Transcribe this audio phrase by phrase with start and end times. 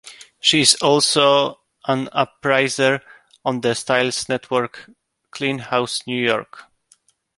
[0.39, 3.01] She is also an appraiser
[3.45, 4.89] on the Style Network's
[5.29, 6.63] "Clean House New York".